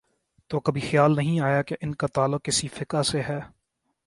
تو 0.47 0.59
کبھی 0.59 0.81
خیال 0.81 1.15
نہیں 1.15 1.39
آیا 1.39 1.61
کہ 1.61 1.75
ان 1.81 1.95
کا 1.95 2.07
تعلق 2.07 2.43
کس 2.43 2.65
فقہ 2.73 3.03
سے 3.03 3.21
ہے۔ 3.21 3.39